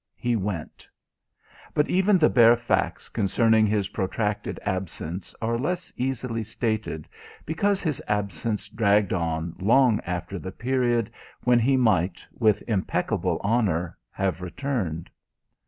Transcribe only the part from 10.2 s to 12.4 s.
the period when he might,